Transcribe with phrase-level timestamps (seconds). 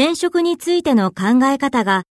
[0.00, 2.04] 転職についての考え方が